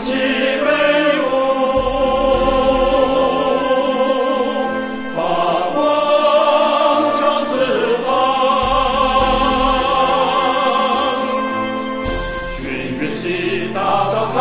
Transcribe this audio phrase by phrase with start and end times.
[0.00, 0.66] 起飞
[1.20, 1.24] 舞
[5.14, 5.18] 发
[5.74, 5.76] 光
[7.16, 7.50] 照四
[8.04, 8.06] 方
[12.58, 12.58] 军
[12.98, 13.22] 人起
[13.74, 13.78] 大
[14.12, 14.36] 刀开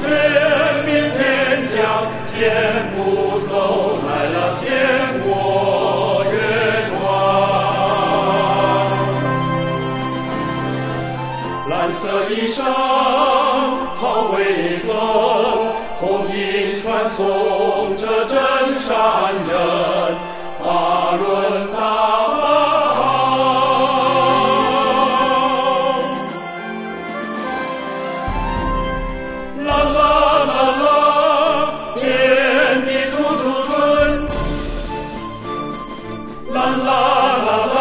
[0.00, 0.04] 天
[0.86, 1.18] 兵天
[1.66, 1.74] 将
[2.32, 2.42] 天
[2.94, 2.96] 步
[3.40, 3.52] 走
[4.06, 4.66] 来了天
[5.26, 5.28] 国
[6.32, 6.34] 月
[6.98, 7.02] 光。
[11.68, 12.58] 蓝色衣裳
[17.16, 18.36] 颂着真
[18.80, 19.48] 善人，
[20.58, 21.22] 法轮
[21.72, 22.42] 大法
[22.96, 22.98] 好。
[29.62, 29.98] 啦啦
[30.50, 30.86] 啦啦，
[31.94, 32.02] 天
[32.84, 33.72] 地处处春。
[36.52, 36.90] 啦啦
[37.46, 37.78] 啦啦，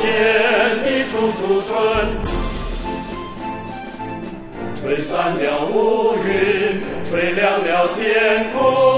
[0.00, 0.02] 天
[0.82, 1.74] 地处处春。
[4.84, 8.93] 吹散了乌云，吹亮了天空。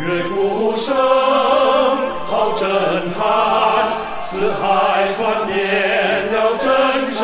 [0.00, 0.96] 乐鼓声
[2.24, 2.66] 好震
[3.12, 3.20] 撼，
[4.20, 7.20] 四海传遍了真善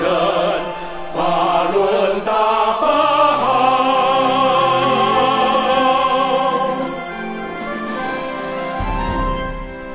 [0.00, 0.02] 人，
[1.12, 2.32] 法轮大
[2.80, 2.82] 法
[3.36, 3.42] 好。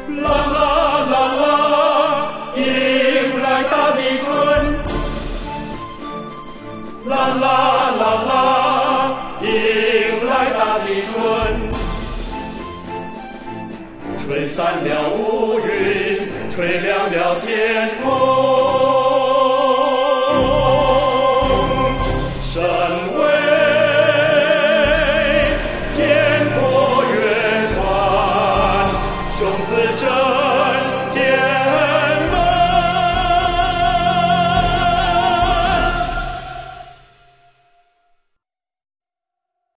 [0.10, 0.58] 啦啦
[1.12, 1.46] 啦啦，
[2.56, 2.62] 迎
[3.42, 4.28] 来大地春。
[7.06, 7.46] 啦啦
[7.98, 8.32] 啦啦，
[14.28, 18.77] 吹散了乌云，吹亮了天空。